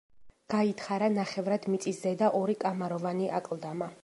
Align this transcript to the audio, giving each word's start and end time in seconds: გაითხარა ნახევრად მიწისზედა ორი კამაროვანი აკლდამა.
გაითხარა 0.53 1.09
ნახევრად 1.17 1.69
მიწისზედა 1.75 2.33
ორი 2.43 2.59
კამაროვანი 2.65 3.35
აკლდამა. 3.43 3.97